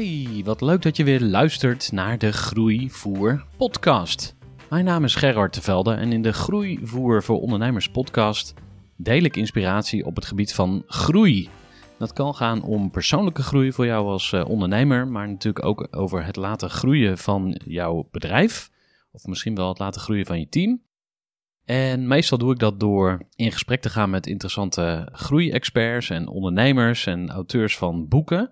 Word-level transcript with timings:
Hey, 0.00 0.42
wat 0.44 0.60
leuk 0.60 0.82
dat 0.82 0.96
je 0.96 1.04
weer 1.04 1.20
luistert 1.20 1.92
naar 1.92 2.18
de 2.18 2.32
Groeivoer 2.32 3.44
podcast. 3.56 4.36
Mijn 4.70 4.84
naam 4.84 5.04
is 5.04 5.14
Gerard 5.14 5.52
Tevelde 5.52 5.94
en 5.94 6.12
in 6.12 6.22
de 6.22 6.32
Groeivoer 6.32 7.22
voor 7.22 7.40
Ondernemers 7.40 7.88
podcast 7.88 8.54
deel 8.96 9.22
ik 9.22 9.36
inspiratie 9.36 10.04
op 10.04 10.16
het 10.16 10.24
gebied 10.24 10.54
van 10.54 10.82
groei. 10.86 11.48
Dat 11.98 12.12
kan 12.12 12.34
gaan 12.34 12.62
om 12.62 12.90
persoonlijke 12.90 13.42
groei 13.42 13.72
voor 13.72 13.86
jou 13.86 14.06
als 14.06 14.32
eh, 14.32 14.48
ondernemer, 14.48 15.08
maar 15.08 15.28
natuurlijk 15.28 15.64
ook 15.64 15.88
over 15.90 16.24
het 16.24 16.36
laten 16.36 16.70
groeien 16.70 17.18
van 17.18 17.60
jouw 17.64 18.08
bedrijf. 18.10 18.70
Of 19.12 19.24
misschien 19.24 19.54
wel 19.54 19.68
het 19.68 19.78
laten 19.78 20.00
groeien 20.00 20.26
van 20.26 20.38
je 20.38 20.48
team. 20.48 20.82
En 21.64 22.06
meestal 22.06 22.38
doe 22.38 22.52
ik 22.52 22.58
dat 22.58 22.80
door 22.80 23.22
in 23.36 23.52
gesprek 23.52 23.80
te 23.80 23.90
gaan 23.90 24.10
met 24.10 24.26
interessante 24.26 25.08
groeiexperts 25.12 26.10
en 26.10 26.28
ondernemers 26.28 27.06
en 27.06 27.30
auteurs 27.30 27.76
van 27.76 28.08
boeken. 28.08 28.50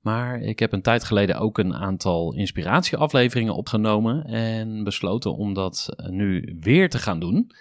Maar 0.00 0.40
ik 0.40 0.58
heb 0.58 0.72
een 0.72 0.82
tijd 0.82 1.04
geleden 1.04 1.38
ook 1.38 1.58
een 1.58 1.74
aantal 1.74 2.34
inspiratieafleveringen 2.34 3.54
opgenomen 3.54 4.24
en 4.24 4.84
besloten 4.84 5.36
om 5.36 5.54
dat 5.54 5.88
nu 6.10 6.56
weer 6.60 6.90
te 6.90 6.98
gaan 6.98 7.20
doen. 7.20 7.52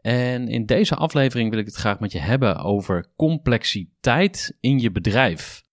En 0.00 0.48
in 0.48 0.66
deze 0.66 0.94
aflevering 0.94 1.50
wil 1.50 1.58
ik 1.58 1.66
het 1.66 1.74
graag 1.74 2.00
met 2.00 2.12
je 2.12 2.18
hebben 2.18 2.58
over 2.58 3.06
complexiteit 3.16 4.56
in 4.60 4.78
je 4.78 4.90
bedrijf. 4.90 5.64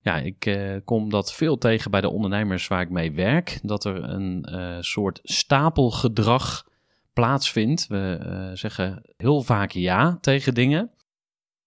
Ja, 0.00 0.16
ik 0.16 0.46
eh, 0.46 0.76
kom 0.84 1.10
dat 1.10 1.34
veel 1.34 1.58
tegen 1.58 1.90
bij 1.90 2.00
de 2.00 2.10
ondernemers 2.10 2.68
waar 2.68 2.80
ik 2.80 2.90
mee 2.90 3.12
werk. 3.12 3.58
Dat 3.62 3.84
er 3.84 4.02
een 4.02 4.48
uh, 4.50 4.76
soort 4.80 5.20
stapelgedrag 5.22 6.66
plaatsvindt. 7.12 7.86
We 7.86 8.50
zeggen 8.54 9.02
heel 9.16 9.42
vaak 9.42 9.70
ja 9.70 10.18
tegen 10.20 10.54
dingen. 10.54 10.90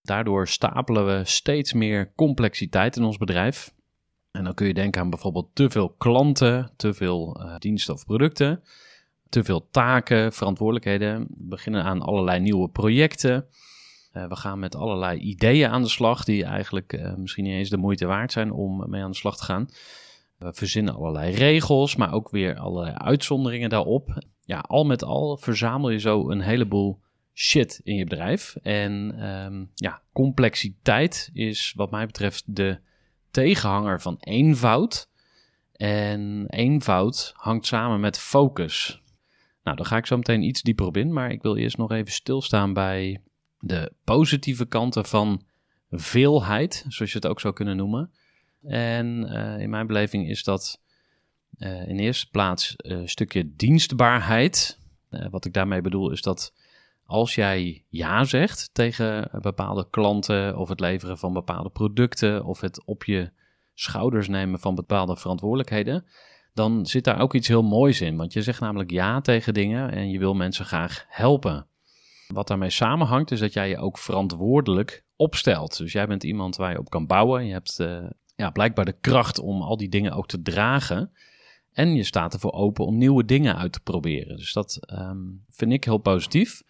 Daardoor 0.01 0.47
stapelen 0.47 1.05
we 1.05 1.21
steeds 1.25 1.73
meer 1.73 2.13
complexiteit 2.15 2.95
in 2.95 3.03
ons 3.03 3.17
bedrijf. 3.17 3.75
En 4.31 4.43
dan 4.43 4.53
kun 4.53 4.67
je 4.67 4.73
denken 4.73 5.01
aan 5.01 5.09
bijvoorbeeld 5.09 5.49
te 5.53 5.69
veel 5.69 5.89
klanten, 5.89 6.71
te 6.75 6.93
veel 6.93 7.41
uh, 7.41 7.55
diensten 7.57 7.93
of 7.93 8.05
producten, 8.05 8.63
te 9.29 9.43
veel 9.43 9.67
taken, 9.71 10.33
verantwoordelijkheden. 10.33 11.19
We 11.19 11.35
beginnen 11.37 11.83
aan 11.83 12.01
allerlei 12.01 12.39
nieuwe 12.39 12.69
projecten. 12.69 13.45
Uh, 14.13 14.27
we 14.27 14.35
gaan 14.35 14.59
met 14.59 14.75
allerlei 14.75 15.19
ideeën 15.19 15.69
aan 15.69 15.81
de 15.81 15.89
slag 15.89 16.23
die 16.23 16.43
eigenlijk 16.43 16.93
uh, 16.93 17.15
misschien 17.15 17.43
niet 17.43 17.53
eens 17.53 17.69
de 17.69 17.77
moeite 17.77 18.05
waard 18.05 18.31
zijn 18.31 18.51
om 18.51 18.89
mee 18.89 19.03
aan 19.03 19.11
de 19.11 19.17
slag 19.17 19.37
te 19.37 19.43
gaan. 19.43 19.69
We 20.37 20.53
verzinnen 20.53 20.95
allerlei 20.95 21.35
regels, 21.35 21.95
maar 21.95 22.13
ook 22.13 22.29
weer 22.29 22.57
allerlei 22.57 22.95
uitzonderingen 22.95 23.69
daarop. 23.69 24.23
Ja, 24.41 24.59
al 24.59 24.85
met 24.85 25.03
al 25.03 25.37
verzamel 25.37 25.89
je 25.89 25.99
zo 25.99 26.29
een 26.29 26.41
heleboel 26.41 26.99
shit 27.33 27.79
in 27.83 27.95
je 27.95 28.03
bedrijf. 28.03 28.55
En 28.61 29.25
um, 29.29 29.71
ja, 29.73 30.01
complexiteit 30.13 31.29
is 31.33 31.73
wat 31.75 31.91
mij 31.91 32.05
betreft 32.05 32.43
de 32.55 32.79
tegenhanger 33.31 34.01
van 34.01 34.17
eenvoud. 34.19 35.09
En 35.71 36.45
eenvoud 36.49 37.33
hangt 37.35 37.65
samen 37.65 37.99
met 37.99 38.19
focus. 38.19 39.01
Nou, 39.63 39.77
daar 39.77 39.85
ga 39.85 39.97
ik 39.97 40.05
zo 40.05 40.17
meteen 40.17 40.41
iets 40.41 40.61
dieper 40.61 40.85
op 40.85 40.97
in, 40.97 41.13
maar 41.13 41.31
ik 41.31 41.41
wil 41.41 41.57
eerst 41.57 41.77
nog 41.77 41.91
even 41.91 42.11
stilstaan 42.11 42.73
bij 42.73 43.21
de 43.59 43.91
positieve 44.03 44.65
kanten 44.65 45.05
van 45.05 45.41
veelheid, 45.89 46.85
zoals 46.87 47.11
je 47.11 47.17
het 47.17 47.27
ook 47.27 47.39
zou 47.39 47.53
kunnen 47.53 47.77
noemen. 47.77 48.11
En 48.63 49.33
uh, 49.33 49.59
in 49.59 49.69
mijn 49.69 49.87
beleving 49.87 50.29
is 50.29 50.43
dat 50.43 50.81
uh, 51.57 51.87
in 51.87 51.99
eerste 51.99 52.29
plaats 52.29 52.73
een 52.77 53.09
stukje 53.09 53.55
dienstbaarheid. 53.55 54.79
Wat 55.29 55.45
ik 55.45 55.53
daarmee 55.53 55.81
bedoel 55.81 56.11
is 56.11 56.21
dat 56.21 56.53
als 57.07 57.35
jij 57.35 57.85
ja 57.89 58.23
zegt 58.23 58.69
tegen 58.73 59.29
bepaalde 59.41 59.87
klanten 59.89 60.57
of 60.57 60.69
het 60.69 60.79
leveren 60.79 61.17
van 61.17 61.33
bepaalde 61.33 61.69
producten 61.69 62.43
of 62.45 62.61
het 62.61 62.85
op 62.85 63.03
je 63.03 63.31
schouders 63.73 64.27
nemen 64.27 64.59
van 64.59 64.75
bepaalde 64.75 65.17
verantwoordelijkheden, 65.17 66.05
dan 66.53 66.85
zit 66.85 67.03
daar 67.03 67.19
ook 67.19 67.33
iets 67.33 67.47
heel 67.47 67.63
moois 67.63 68.01
in. 68.01 68.17
Want 68.17 68.33
je 68.33 68.41
zegt 68.41 68.59
namelijk 68.59 68.91
ja 68.91 69.21
tegen 69.21 69.53
dingen 69.53 69.91
en 69.91 70.09
je 70.09 70.19
wil 70.19 70.33
mensen 70.33 70.65
graag 70.65 71.05
helpen. 71.07 71.67
Wat 72.27 72.47
daarmee 72.47 72.69
samenhangt 72.69 73.31
is 73.31 73.39
dat 73.39 73.53
jij 73.53 73.69
je 73.69 73.77
ook 73.77 73.97
verantwoordelijk 73.97 75.03
opstelt. 75.15 75.77
Dus 75.77 75.91
jij 75.91 76.07
bent 76.07 76.23
iemand 76.23 76.55
waar 76.55 76.71
je 76.71 76.79
op 76.79 76.89
kan 76.89 77.07
bouwen. 77.07 77.45
Je 77.45 77.51
hebt 77.51 77.79
uh, 77.79 78.05
ja, 78.35 78.49
blijkbaar 78.49 78.85
de 78.85 78.97
kracht 79.01 79.39
om 79.39 79.61
al 79.61 79.77
die 79.77 79.89
dingen 79.89 80.11
ook 80.11 80.27
te 80.27 80.41
dragen. 80.41 81.11
En 81.71 81.95
je 81.95 82.03
staat 82.03 82.33
ervoor 82.33 82.51
open 82.51 82.85
om 82.85 82.97
nieuwe 82.97 83.25
dingen 83.25 83.55
uit 83.55 83.71
te 83.71 83.79
proberen. 83.79 84.37
Dus 84.37 84.53
dat 84.53 84.79
um, 84.91 85.43
vind 85.49 85.71
ik 85.71 85.83
heel 85.83 85.97
positief. 85.97 86.61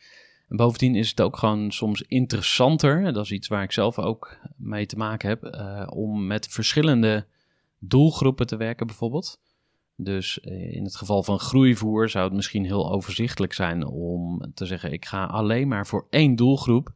En 0.47 0.55
bovendien 0.55 0.95
is 0.95 1.09
het 1.09 1.21
ook 1.21 1.37
gewoon 1.37 1.71
soms 1.71 2.01
interessanter, 2.01 3.13
dat 3.13 3.23
is 3.23 3.31
iets 3.31 3.47
waar 3.47 3.63
ik 3.63 3.71
zelf 3.71 3.99
ook 3.99 4.37
mee 4.55 4.85
te 4.85 4.97
maken 4.97 5.29
heb, 5.29 5.43
uh, 5.43 5.87
om 5.89 6.27
met 6.27 6.47
verschillende 6.47 7.25
doelgroepen 7.79 8.47
te 8.47 8.57
werken 8.57 8.87
bijvoorbeeld. 8.87 9.39
Dus 9.95 10.39
eh, 10.39 10.75
in 10.75 10.83
het 10.83 10.95
geval 10.95 11.23
van 11.23 11.39
groeivoer 11.39 12.09
zou 12.09 12.25
het 12.25 12.33
misschien 12.33 12.65
heel 12.65 12.91
overzichtelijk 12.91 13.53
zijn 13.53 13.85
om 13.85 14.51
te 14.53 14.65
zeggen: 14.65 14.91
ik 14.91 15.05
ga 15.05 15.25
alleen 15.25 15.67
maar 15.67 15.87
voor 15.87 16.07
één 16.09 16.35
doelgroep. 16.35 16.93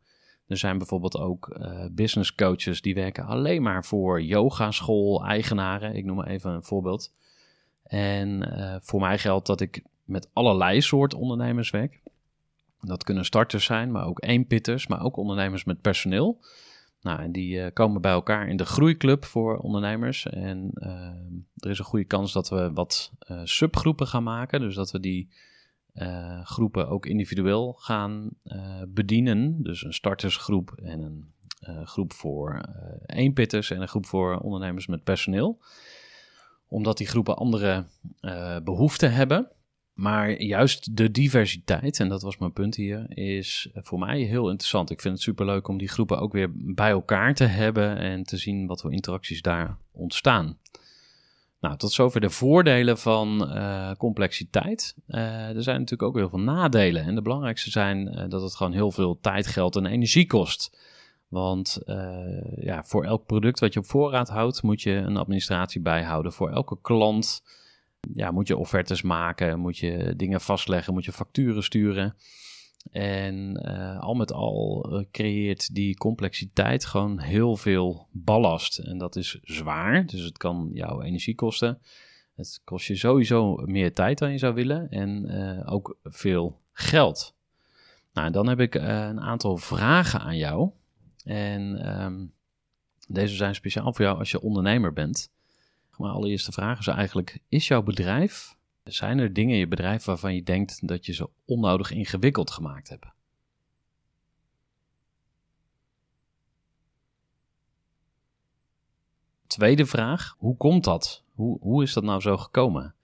Er 0.47 0.57
zijn 0.57 0.77
bijvoorbeeld 0.77 1.17
ook 1.17 1.57
uh, 1.59 1.85
business 1.91 2.35
coaches 2.35 2.81
die 2.81 2.95
werken 2.95 3.25
alleen 3.25 3.61
maar 3.61 3.85
voor 3.85 4.21
yogaschool-eigenaren. 4.21 5.95
Ik 5.95 6.05
noem 6.05 6.15
maar 6.15 6.27
even 6.27 6.51
een 6.51 6.63
voorbeeld. 6.63 7.11
En 7.83 8.49
voor 8.83 8.99
mij 8.99 9.17
geldt 9.17 9.47
dat 9.47 9.61
ik 9.61 9.83
met 10.03 10.29
allerlei 10.33 10.81
soort 10.81 11.13
ondernemers 11.13 11.69
werk. 11.69 12.00
Dat 12.81 13.03
kunnen 13.03 13.25
starters 13.25 13.65
zijn, 13.65 13.91
maar 13.91 14.05
ook 14.05 14.23
eenpitters, 14.23 14.87
maar 14.87 15.01
ook 15.01 15.17
ondernemers 15.17 15.63
met 15.63 15.81
personeel. 15.81 16.41
Nou, 17.01 17.21
en 17.21 17.31
die 17.31 17.55
uh, 17.55 17.67
komen 17.73 18.01
bij 18.01 18.11
elkaar 18.11 18.47
in 18.47 18.57
de 18.57 18.65
groeiclub 18.65 19.25
voor 19.25 19.57
ondernemers. 19.57 20.25
En 20.25 20.71
uh, 20.73 20.89
er 21.55 21.69
is 21.69 21.79
een 21.79 21.85
goede 21.85 22.05
kans 22.05 22.33
dat 22.33 22.49
we 22.49 22.71
wat 22.73 23.11
uh, 23.31 23.41
subgroepen 23.43 24.07
gaan 24.07 24.23
maken. 24.23 24.59
Dus 24.59 24.75
dat 24.75 24.91
we 24.91 24.99
die 24.99 25.29
groepen 26.43 26.89
ook 26.89 27.05
individueel 27.05 27.73
gaan 27.73 28.29
bedienen. 28.87 29.63
Dus 29.63 29.83
een 29.83 29.93
startersgroep 29.93 30.71
en 30.83 31.01
een 31.01 31.87
groep 31.87 32.13
voor 32.13 32.61
eenpitters 33.05 33.71
en 33.71 33.81
een 33.81 33.87
groep 33.87 34.05
voor 34.05 34.37
ondernemers 34.37 34.87
met 34.87 35.03
personeel. 35.03 35.59
Omdat 36.67 36.97
die 36.97 37.07
groepen 37.07 37.35
andere 37.35 37.85
behoeften 38.63 39.13
hebben. 39.13 39.51
Maar 39.93 40.41
juist 40.41 40.97
de 40.97 41.11
diversiteit, 41.11 41.99
en 41.99 42.09
dat 42.09 42.21
was 42.21 42.37
mijn 42.37 42.53
punt 42.53 42.75
hier, 42.75 43.17
is 43.17 43.69
voor 43.73 43.99
mij 43.99 44.19
heel 44.19 44.49
interessant. 44.49 44.89
Ik 44.89 45.01
vind 45.01 45.13
het 45.13 45.23
superleuk 45.23 45.67
om 45.67 45.77
die 45.77 45.89
groepen 45.89 46.19
ook 46.19 46.33
weer 46.33 46.51
bij 46.53 46.89
elkaar 46.89 47.35
te 47.35 47.43
hebben 47.43 47.97
en 47.97 48.23
te 48.23 48.37
zien 48.37 48.67
wat 48.67 48.81
voor 48.81 48.93
interacties 48.93 49.41
daar 49.41 49.77
ontstaan. 49.91 50.57
Nou, 51.59 51.77
tot 51.77 51.91
zover 51.91 52.21
de 52.21 52.29
voordelen 52.29 52.97
van 52.97 53.51
uh, 53.57 53.91
complexiteit. 53.97 54.95
Uh, 55.07 55.55
er 55.55 55.63
zijn 55.63 55.79
natuurlijk 55.79 56.09
ook 56.09 56.15
heel 56.15 56.29
veel 56.29 56.39
nadelen. 56.39 57.03
En 57.03 57.15
de 57.15 57.21
belangrijkste 57.21 57.69
zijn 57.69 58.07
uh, 58.07 58.29
dat 58.29 58.41
het 58.41 58.55
gewoon 58.55 58.73
heel 58.73 58.91
veel 58.91 59.19
tijd, 59.21 59.47
geld 59.47 59.75
en 59.75 59.85
energie 59.85 60.27
kost. 60.27 60.77
Want 61.27 61.79
ja, 62.55 62.83
voor 62.83 63.05
elk 63.05 63.25
product 63.25 63.59
wat 63.59 63.73
je 63.73 63.79
op 63.79 63.85
voorraad 63.85 64.29
houdt, 64.29 64.61
moet 64.63 64.81
je 64.81 64.91
een 64.91 65.17
administratie 65.17 65.81
bijhouden. 65.81 66.33
Voor 66.33 66.49
elke 66.49 66.77
klant 66.81 67.43
ja, 68.13 68.31
moet 68.31 68.47
je 68.47 68.57
offertes 68.57 69.01
maken, 69.01 69.59
moet 69.59 69.77
je 69.77 70.13
dingen 70.15 70.41
vastleggen, 70.41 70.93
moet 70.93 71.05
je 71.05 71.11
facturen 71.11 71.63
sturen. 71.63 72.15
En 72.91 73.57
eh, 73.57 73.99
al 73.99 74.13
met 74.13 74.33
al 74.33 74.87
eh, 74.91 75.05
creëert 75.11 75.75
die 75.75 75.97
complexiteit 75.97 76.85
gewoon 76.85 77.19
heel 77.19 77.55
veel 77.55 78.07
ballast. 78.11 78.79
En 78.79 78.97
dat 78.97 79.15
is 79.15 79.39
zwaar, 79.41 80.05
dus 80.05 80.21
het 80.21 80.37
kan 80.37 80.69
jouw 80.73 81.01
energie 81.01 81.35
kosten. 81.35 81.81
Het 82.35 82.61
kost 82.63 82.87
je 82.87 82.95
sowieso 82.95 83.55
meer 83.55 83.93
tijd 83.93 84.17
dan 84.17 84.31
je 84.31 84.37
zou 84.37 84.53
willen 84.53 84.89
en 84.89 85.25
eh, 85.25 85.73
ook 85.73 85.97
veel 86.03 86.59
geld. 86.71 87.35
Nou, 88.13 88.31
dan 88.31 88.47
heb 88.47 88.59
ik 88.59 88.75
een 88.75 89.21
aantal 89.21 89.57
vragen 89.57 90.19
aan 90.19 90.37
jou. 90.37 90.69
En 91.23 91.77
ehm, 91.85 92.25
deze 93.07 93.35
zijn 93.35 93.55
speciaal 93.55 93.93
voor 93.93 94.05
jou 94.05 94.17
als 94.17 94.31
je 94.31 94.41
ondernemer 94.41 94.93
bent. 94.93 95.31
Maar 95.97 96.11
allereerste 96.11 96.51
vraag 96.51 96.79
is 96.79 96.87
eigenlijk: 96.87 97.39
is 97.47 97.67
jouw 97.67 97.81
bedrijf 97.81 98.55
zijn 98.83 99.19
er 99.19 99.33
dingen 99.33 99.53
in 99.53 99.59
je 99.59 99.67
bedrijf 99.67 100.05
waarvan 100.05 100.35
je 100.35 100.43
denkt 100.43 100.87
dat 100.87 101.05
je 101.05 101.13
ze 101.13 101.29
onnodig 101.45 101.91
ingewikkeld 101.91 102.51
gemaakt 102.51 102.89
hebt? 102.89 103.05
Tweede 109.47 109.85
vraag, 109.85 110.35
hoe 110.37 110.57
komt 110.57 110.83
dat? 110.83 111.23
Hoe, 111.33 111.57
hoe 111.61 111.83
is 111.83 111.93
dat 111.93 112.03
nou 112.03 112.21
zo 112.21 112.37
gekomen? 112.37 112.95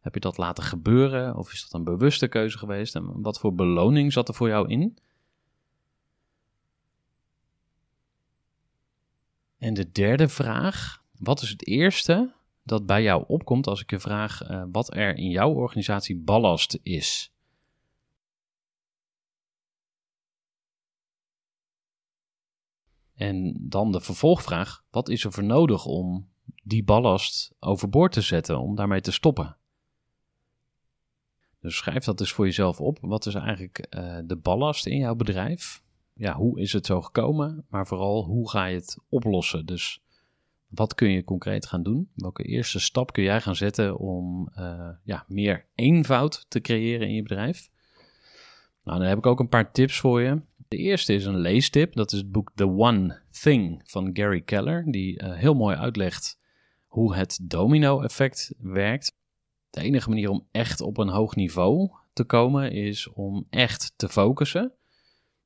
Heb 0.00 0.14
je 0.14 0.20
dat 0.20 0.36
laten 0.36 0.64
gebeuren 0.64 1.36
of 1.36 1.52
is 1.52 1.62
dat 1.62 1.72
een 1.72 1.84
bewuste 1.84 2.28
keuze 2.28 2.58
geweest? 2.58 2.94
En 2.94 3.22
wat 3.22 3.38
voor 3.38 3.54
beloning 3.54 4.12
zat 4.12 4.28
er 4.28 4.34
voor 4.34 4.48
jou 4.48 4.68
in? 4.68 4.98
En 9.58 9.74
de 9.74 9.92
derde 9.92 10.28
vraag, 10.28 11.03
wat 11.18 11.42
is 11.42 11.48
het 11.48 11.66
eerste 11.66 12.34
dat 12.62 12.86
bij 12.86 13.02
jou 13.02 13.24
opkomt 13.26 13.66
als 13.66 13.80
ik 13.80 13.90
je 13.90 14.00
vraag 14.00 14.50
uh, 14.50 14.64
wat 14.72 14.94
er 14.94 15.16
in 15.16 15.30
jouw 15.30 15.52
organisatie 15.52 16.16
ballast 16.16 16.78
is? 16.82 17.32
En 23.14 23.56
dan 23.60 23.92
de 23.92 24.00
vervolgvraag: 24.00 24.84
wat 24.90 25.08
is 25.08 25.24
er 25.24 25.32
voor 25.32 25.44
nodig 25.44 25.84
om 25.84 26.28
die 26.62 26.84
ballast 26.84 27.54
overboord 27.58 28.12
te 28.12 28.20
zetten, 28.20 28.60
om 28.60 28.74
daarmee 28.74 29.00
te 29.00 29.12
stoppen? 29.12 29.56
Dus 31.60 31.76
schrijf 31.76 32.04
dat 32.04 32.20
eens 32.20 32.32
voor 32.32 32.44
jezelf 32.44 32.80
op. 32.80 32.98
Wat 33.00 33.26
is 33.26 33.34
eigenlijk 33.34 33.86
uh, 33.90 34.18
de 34.24 34.36
ballast 34.36 34.86
in 34.86 34.98
jouw 34.98 35.14
bedrijf? 35.14 35.82
Ja, 36.14 36.34
hoe 36.34 36.60
is 36.60 36.72
het 36.72 36.86
zo 36.86 37.00
gekomen? 37.02 37.66
Maar 37.68 37.86
vooral, 37.86 38.24
hoe 38.24 38.50
ga 38.50 38.64
je 38.64 38.76
het 38.76 38.98
oplossen? 39.08 39.66
Dus 39.66 40.03
wat 40.74 40.94
kun 40.94 41.10
je 41.10 41.24
concreet 41.24 41.66
gaan 41.66 41.82
doen? 41.82 42.10
Welke 42.14 42.42
eerste 42.42 42.80
stap 42.80 43.12
kun 43.12 43.22
jij 43.22 43.40
gaan 43.40 43.56
zetten 43.56 43.98
om 43.98 44.50
uh, 44.58 44.88
ja, 45.04 45.24
meer 45.28 45.66
eenvoud 45.74 46.46
te 46.48 46.60
creëren 46.60 47.08
in 47.08 47.14
je 47.14 47.22
bedrijf? 47.22 47.68
Nou, 48.84 48.98
dan 48.98 49.08
heb 49.08 49.18
ik 49.18 49.26
ook 49.26 49.40
een 49.40 49.48
paar 49.48 49.72
tips 49.72 50.00
voor 50.00 50.20
je. 50.20 50.42
De 50.68 50.76
eerste 50.76 51.14
is 51.14 51.24
een 51.24 51.38
leestip. 51.38 51.94
Dat 51.94 52.12
is 52.12 52.18
het 52.18 52.32
boek 52.32 52.52
The 52.54 52.68
One 52.68 53.20
Thing 53.30 53.80
van 53.84 54.10
Gary 54.12 54.40
Keller, 54.40 54.84
die 54.86 55.22
uh, 55.22 55.34
heel 55.34 55.54
mooi 55.54 55.76
uitlegt 55.76 56.38
hoe 56.86 57.14
het 57.14 57.38
domino-effect 57.42 58.54
werkt. 58.58 59.16
De 59.70 59.80
enige 59.80 60.08
manier 60.08 60.28
om 60.28 60.46
echt 60.50 60.80
op 60.80 60.98
een 60.98 61.08
hoog 61.08 61.36
niveau 61.36 61.90
te 62.12 62.24
komen 62.24 62.72
is 62.72 63.08
om 63.08 63.46
echt 63.50 63.92
te 63.96 64.08
focussen. 64.08 64.72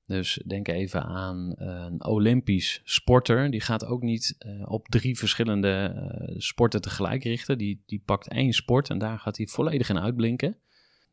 Dus 0.08 0.42
denk 0.46 0.68
even 0.68 1.04
aan 1.04 1.54
eh, 1.54 1.66
een 1.66 2.04
Olympisch 2.04 2.80
sporter. 2.84 3.50
Die 3.50 3.60
gaat 3.60 3.84
ook 3.84 4.02
niet 4.02 4.36
uh, 4.46 4.70
op 4.70 4.88
drie 4.88 5.18
verschillende 5.18 5.92
uh, 5.94 6.34
sporten 6.38 6.80
tegelijk 6.80 7.24
richten. 7.24 7.58
Die, 7.58 7.82
die 7.86 8.02
pakt 8.04 8.28
één 8.28 8.52
sport 8.52 8.90
en 8.90 8.98
daar 8.98 9.18
gaat 9.18 9.36
hij 9.36 9.46
volledig 9.46 9.88
in 9.88 9.98
uitblinken. 9.98 10.56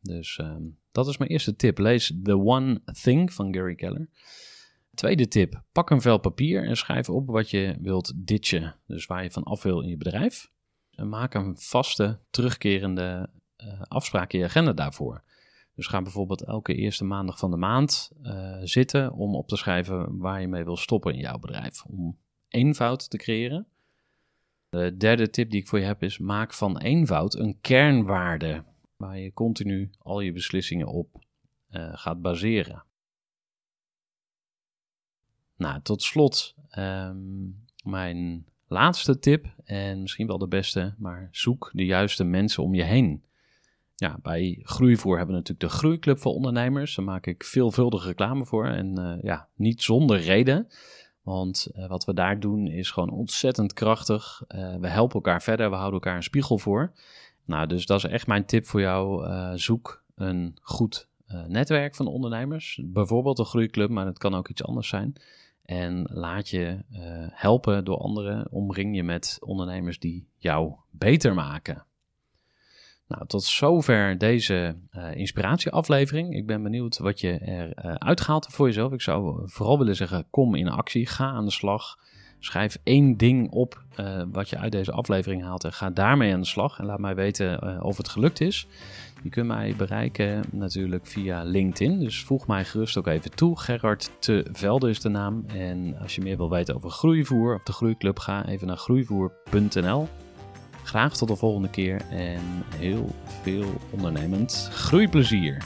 Dus 0.00 0.38
um, 0.38 0.78
dat 0.92 1.08
is 1.08 1.16
mijn 1.16 1.30
eerste 1.30 1.56
tip. 1.56 1.78
Lees 1.78 2.12
The 2.22 2.38
One 2.38 2.82
Thing 3.02 3.32
van 3.32 3.54
Gary 3.54 3.74
Keller. 3.74 4.08
Tweede 4.94 5.28
tip: 5.28 5.62
pak 5.72 5.90
een 5.90 6.00
vel 6.00 6.18
papier 6.18 6.64
en 6.64 6.76
schrijf 6.76 7.08
op 7.08 7.26
wat 7.26 7.50
je 7.50 7.76
wilt 7.80 8.12
ditchen. 8.16 8.76
Dus 8.86 9.06
waar 9.06 9.22
je 9.22 9.30
van 9.30 9.42
af 9.42 9.62
wil 9.62 9.80
in 9.80 9.88
je 9.88 9.96
bedrijf. 9.96 10.50
En 10.90 11.08
maak 11.08 11.34
een 11.34 11.58
vaste, 11.58 12.18
terugkerende 12.30 13.30
afspraak 13.88 14.32
in 14.32 14.38
je 14.38 14.44
agenda 14.44 14.72
daarvoor. 14.72 15.22
Dus 15.76 15.86
ga 15.86 16.02
bijvoorbeeld 16.02 16.44
elke 16.44 16.74
eerste 16.74 17.04
maandag 17.04 17.38
van 17.38 17.50
de 17.50 17.56
maand 17.56 18.12
uh, 18.22 18.58
zitten 18.62 19.12
om 19.12 19.34
op 19.34 19.48
te 19.48 19.56
schrijven 19.56 20.18
waar 20.18 20.40
je 20.40 20.48
mee 20.48 20.64
wil 20.64 20.76
stoppen 20.76 21.12
in 21.12 21.20
jouw 21.20 21.38
bedrijf. 21.38 21.84
Om 21.84 22.18
eenvoud 22.48 23.10
te 23.10 23.16
creëren. 23.16 23.66
De 24.68 24.96
derde 24.96 25.30
tip 25.30 25.50
die 25.50 25.60
ik 25.60 25.68
voor 25.68 25.78
je 25.78 25.84
heb 25.84 26.02
is: 26.02 26.18
maak 26.18 26.54
van 26.54 26.78
eenvoud 26.78 27.34
een 27.34 27.60
kernwaarde 27.60 28.64
waar 28.96 29.18
je 29.18 29.32
continu 29.32 29.90
al 29.98 30.20
je 30.20 30.32
beslissingen 30.32 30.86
op 30.86 31.24
uh, 31.70 31.90
gaat 31.92 32.20
baseren. 32.20 32.84
Nou, 35.56 35.82
tot 35.82 36.02
slot 36.02 36.54
um, 36.78 37.64
mijn 37.84 38.46
laatste 38.66 39.18
tip 39.18 39.54
en 39.64 40.00
misschien 40.00 40.26
wel 40.26 40.38
de 40.38 40.48
beste, 40.48 40.94
maar 40.98 41.28
zoek 41.30 41.70
de 41.72 41.84
juiste 41.84 42.24
mensen 42.24 42.62
om 42.62 42.74
je 42.74 42.82
heen. 42.82 43.24
Ja, 43.98 44.18
bij 44.22 44.58
Groeivoer 44.62 45.16
hebben 45.16 45.34
we 45.34 45.40
natuurlijk 45.40 45.72
de 45.72 45.78
Groeiclub 45.78 46.18
voor 46.18 46.32
ondernemers. 46.32 46.94
Daar 46.94 47.04
maak 47.04 47.26
ik 47.26 47.44
veelvuldig 47.44 48.04
reclame 48.04 48.46
voor 48.46 48.66
en 48.66 49.00
uh, 49.00 49.22
ja, 49.22 49.48
niet 49.54 49.82
zonder 49.82 50.20
reden. 50.20 50.68
Want 51.22 51.68
uh, 51.74 51.88
wat 51.88 52.04
we 52.04 52.14
daar 52.14 52.40
doen 52.40 52.66
is 52.66 52.90
gewoon 52.90 53.10
ontzettend 53.10 53.72
krachtig. 53.72 54.42
Uh, 54.48 54.76
we 54.76 54.88
helpen 54.88 55.14
elkaar 55.14 55.42
verder, 55.42 55.70
we 55.70 55.76
houden 55.76 56.00
elkaar 56.00 56.16
een 56.16 56.22
spiegel 56.22 56.58
voor. 56.58 56.92
Nou, 57.44 57.66
dus 57.66 57.86
dat 57.86 58.04
is 58.04 58.10
echt 58.10 58.26
mijn 58.26 58.44
tip 58.44 58.66
voor 58.66 58.80
jou. 58.80 59.28
zoek 59.58 60.04
een 60.14 60.56
goed 60.60 61.08
netwerk 61.46 61.94
van 61.94 62.06
ondernemers. 62.06 62.80
Bijvoorbeeld 62.84 63.38
een 63.38 63.44
groeiclub, 63.44 63.90
maar 63.90 64.06
het 64.06 64.18
kan 64.18 64.34
ook 64.34 64.48
iets 64.48 64.64
anders 64.64 64.88
zijn. 64.88 65.14
En 65.62 66.10
laat 66.12 66.48
je 66.48 66.78
helpen 67.30 67.84
door 67.84 67.98
anderen. 67.98 68.50
Omring 68.50 68.96
je 68.96 69.02
met 69.02 69.38
ondernemers 69.40 69.98
die 69.98 70.28
jou 70.36 70.74
beter 70.90 71.34
maken. 71.34 71.86
Nou, 73.08 73.26
tot 73.26 73.44
zover 73.44 74.18
deze 74.18 74.76
uh, 74.96 75.14
inspiratieaflevering. 75.14 76.34
Ik 76.34 76.46
ben 76.46 76.62
benieuwd 76.62 76.98
wat 76.98 77.20
je 77.20 77.38
eruit 77.40 77.84
uh, 77.84 77.94
uitgehaald 77.94 78.46
voor 78.50 78.66
jezelf. 78.66 78.92
Ik 78.92 79.02
zou 79.02 79.42
vooral 79.44 79.78
willen 79.78 79.96
zeggen, 79.96 80.26
kom 80.30 80.54
in 80.54 80.68
actie, 80.68 81.06
ga 81.06 81.24
aan 81.24 81.44
de 81.44 81.50
slag. 81.50 81.98
Schrijf 82.38 82.78
één 82.82 83.16
ding 83.16 83.50
op 83.50 83.82
uh, 84.00 84.22
wat 84.32 84.48
je 84.48 84.58
uit 84.58 84.72
deze 84.72 84.92
aflevering 84.92 85.42
haalt 85.42 85.64
en 85.64 85.72
ga 85.72 85.90
daarmee 85.90 86.32
aan 86.32 86.40
de 86.40 86.46
slag. 86.46 86.78
En 86.78 86.84
laat 86.84 86.98
mij 86.98 87.14
weten 87.14 87.82
of 87.82 87.96
het 87.96 88.08
gelukt 88.08 88.40
is. 88.40 88.66
Je 89.22 89.28
kunt 89.28 89.46
mij 89.46 89.74
bereiken 89.76 90.44
natuurlijk 90.52 91.06
via 91.06 91.42
LinkedIn. 91.42 91.98
Dus 91.98 92.24
voeg 92.24 92.46
mij 92.46 92.64
gerust 92.64 92.96
ook 92.96 93.06
even 93.06 93.30
toe. 93.30 93.58
Gerard 93.58 94.10
Te 94.18 94.46
Velde 94.52 94.90
is 94.90 95.00
de 95.00 95.08
naam. 95.08 95.44
En 95.46 95.98
als 95.98 96.14
je 96.14 96.22
meer 96.22 96.36
wil 96.36 96.50
weten 96.50 96.74
over 96.74 96.90
groeivoer 96.90 97.54
of 97.54 97.62
de 97.62 97.72
groeiclub, 97.72 98.18
ga 98.18 98.46
even 98.46 98.66
naar 98.66 98.76
groeivoer.nl. 98.76 100.08
Graag 100.86 101.16
tot 101.16 101.28
de 101.28 101.36
volgende 101.36 101.70
keer 101.70 102.00
en 102.10 102.40
heel 102.76 103.14
veel 103.42 103.74
ondernemend 103.90 104.68
groeiplezier. 104.72 105.64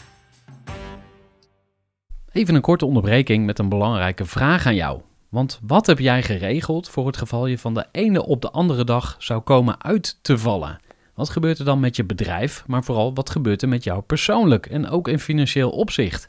Even 2.33 2.55
een 2.55 2.61
korte 2.61 2.87
onderbreking 2.87 3.47
met 3.47 3.59
een 3.59 3.69
belangrijke 3.69 4.25
vraag 4.25 4.67
aan 4.67 4.75
jou. 4.75 5.00
Want 5.29 5.61
wat 5.62 5.87
heb 5.87 5.99
jij 5.99 6.23
geregeld 6.23 6.89
voor 6.89 7.07
het 7.07 7.17
geval 7.17 7.47
je 7.47 7.59
van 7.59 7.75
de 7.75 7.87
ene 7.93 8.27
op 8.27 8.43
de 8.43 8.50
andere 8.50 8.85
dag 8.85 9.17
zou 9.19 9.41
komen 9.41 9.83
uit 9.83 10.19
te 10.23 10.39
vallen? 10.39 10.79
Wat 11.15 11.31
gebeurt 11.31 11.59
er 11.59 11.65
dan 11.65 11.81
met 11.81 11.97
je 11.97 12.05
bedrijf, 12.05 12.65
maar 12.67 12.85
vooral 12.85 13.15
wat 13.15 13.31
gebeurt 13.31 13.62
er 13.62 13.69
met 13.69 13.85
jou 13.85 14.00
persoonlijk 14.00 14.67
en 14.67 14.89
ook 14.89 15.09
in 15.09 15.19
financieel 15.19 15.71
opzicht? 15.71 16.29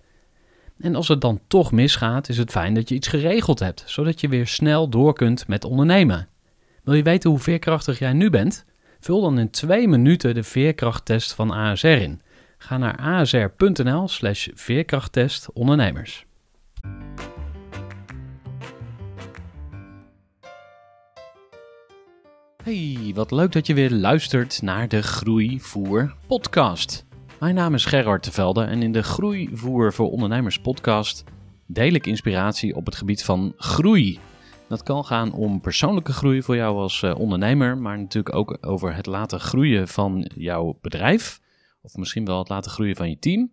En 0.81 0.95
als 0.95 1.07
het 1.07 1.21
dan 1.21 1.39
toch 1.47 1.71
misgaat, 1.71 2.29
is 2.29 2.37
het 2.37 2.51
fijn 2.51 2.73
dat 2.73 2.89
je 2.89 2.95
iets 2.95 3.07
geregeld 3.07 3.59
hebt, 3.59 3.83
zodat 3.85 4.21
je 4.21 4.27
weer 4.27 4.47
snel 4.47 4.89
door 4.89 5.13
kunt 5.13 5.47
met 5.47 5.63
ondernemen. 5.63 6.27
Wil 6.83 6.93
je 6.93 7.03
weten 7.03 7.29
hoe 7.29 7.39
veerkrachtig 7.39 7.99
jij 7.99 8.13
nu 8.13 8.29
bent? 8.29 8.65
Vul 8.99 9.21
dan 9.21 9.39
in 9.39 9.49
twee 9.49 9.87
minuten 9.87 10.33
de 10.33 10.43
veerkrachttest 10.43 11.33
van 11.33 11.51
ASR 11.51 11.87
in. 11.87 12.21
Ga 12.57 12.77
naar 12.77 12.97
asr.nl/slash 12.97 14.47
veerkrachttest 14.53 15.51
ondernemers. 15.53 16.25
Hey, 22.63 23.11
wat 23.15 23.31
leuk 23.31 23.51
dat 23.51 23.67
je 23.67 23.73
weer 23.73 23.91
luistert 23.91 24.61
naar 24.61 24.87
de 24.87 25.01
Groeivoer 25.01 26.15
podcast. 26.27 27.05
Mijn 27.41 27.55
naam 27.55 27.73
is 27.73 27.85
Gerard 27.85 28.23
Tevelde 28.23 28.63
en 28.63 28.81
in 28.81 28.91
de 28.91 29.03
Groeivoer 29.03 29.93
voor 29.93 30.11
Ondernemers 30.11 30.59
podcast 30.59 31.23
deel 31.67 31.93
ik 31.93 32.07
inspiratie 32.07 32.75
op 32.75 32.85
het 32.85 32.95
gebied 32.95 33.23
van 33.23 33.53
groei. 33.57 34.19
Dat 34.67 34.83
kan 34.83 35.05
gaan 35.05 35.33
om 35.33 35.61
persoonlijke 35.61 36.13
groei 36.13 36.41
voor 36.41 36.55
jou 36.55 36.77
als 36.77 37.03
eh, 37.03 37.19
ondernemer, 37.19 37.77
maar 37.77 37.97
natuurlijk 37.97 38.35
ook 38.35 38.57
over 38.61 38.95
het 38.95 39.05
laten 39.05 39.39
groeien 39.39 39.87
van 39.87 40.31
jouw 40.35 40.77
bedrijf. 40.81 41.39
Of 41.81 41.95
misschien 41.95 42.25
wel 42.25 42.39
het 42.39 42.49
laten 42.49 42.71
groeien 42.71 42.95
van 42.95 43.09
je 43.09 43.19
team. 43.19 43.51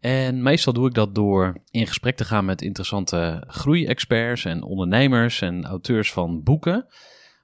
En 0.00 0.42
meestal 0.42 0.72
doe 0.72 0.86
ik 0.86 0.94
dat 0.94 1.14
door 1.14 1.62
in 1.70 1.86
gesprek 1.86 2.16
te 2.16 2.24
gaan 2.24 2.44
met 2.44 2.62
interessante 2.62 3.44
groeiexperts 3.46 4.44
en 4.44 4.62
ondernemers 4.62 5.40
en 5.40 5.64
auteurs 5.64 6.12
van 6.12 6.42
boeken. 6.42 6.86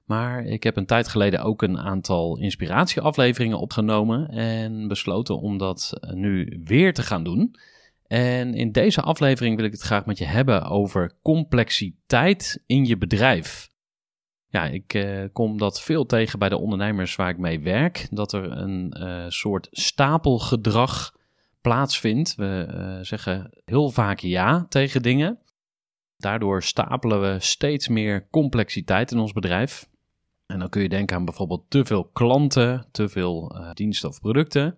Maar 0.03 0.45
ik 0.45 0.63
heb 0.63 0.77
een 0.77 0.85
tijd 0.85 1.07
geleden 1.07 1.43
ook 1.43 1.61
een 1.61 1.79
aantal 1.79 2.37
inspiratieafleveringen 2.37 3.59
opgenomen 3.59 4.29
en 4.29 4.87
besloten 4.87 5.39
om 5.39 5.57
dat 5.57 5.93
nu 6.13 6.61
weer 6.63 6.93
te 6.93 7.03
gaan 7.03 7.23
doen. 7.23 7.55
En 8.07 8.53
in 8.53 8.71
deze 8.71 9.01
aflevering 9.01 9.55
wil 9.55 9.65
ik 9.65 9.71
het 9.71 9.81
graag 9.81 10.05
met 10.05 10.17
je 10.17 10.25
hebben 10.25 10.63
over 10.63 11.13
complexiteit 11.21 12.63
in 12.65 12.85
je 12.85 12.97
bedrijf. 12.97 13.71
Ja, 14.47 14.65
ik 14.65 14.93
eh, 14.93 15.23
kom 15.31 15.57
dat 15.57 15.81
veel 15.81 16.05
tegen 16.05 16.39
bij 16.39 16.49
de 16.49 16.57
ondernemers 16.57 17.15
waar 17.15 17.29
ik 17.29 17.37
mee 17.37 17.59
werk. 17.59 18.07
Dat 18.09 18.33
er 18.33 18.51
een 18.51 18.95
uh, 18.99 19.25
soort 19.27 19.67
stapelgedrag 19.71 21.15
plaatsvindt. 21.61 22.35
We 22.35 22.99
zeggen 23.01 23.61
heel 23.65 23.89
vaak 23.89 24.19
ja 24.19 24.65
tegen 24.69 25.01
dingen. 25.01 25.39
Daardoor 26.17 26.63
stapelen 26.63 27.21
we 27.21 27.39
steeds 27.39 27.87
meer 27.87 28.29
complexiteit 28.29 29.11
in 29.11 29.19
ons 29.19 29.33
bedrijf. 29.33 29.89
En 30.45 30.59
dan 30.59 30.69
kun 30.69 30.81
je 30.81 30.89
denken 30.89 31.15
aan 31.15 31.25
bijvoorbeeld 31.25 31.63
te 31.67 31.85
veel 31.85 32.03
klanten, 32.03 32.85
te 32.91 33.09
veel 33.09 33.55
uh, 33.55 33.71
diensten 33.73 34.09
of 34.09 34.19
producten, 34.19 34.77